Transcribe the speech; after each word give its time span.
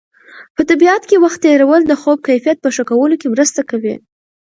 په 0.55 0.61
طبیعت 0.69 1.01
کې 1.09 1.21
وخت 1.23 1.39
تېرول 1.45 1.81
د 1.87 1.93
خوب 2.01 2.17
کیفیت 2.27 2.57
په 2.61 2.69
ښه 2.75 2.83
کولو 2.89 3.15
کې 3.21 3.27
مرسته 3.33 3.61
کوي. 3.69 3.95